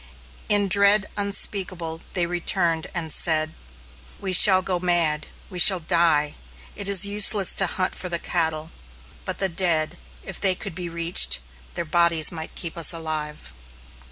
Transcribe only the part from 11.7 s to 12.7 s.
their bodies might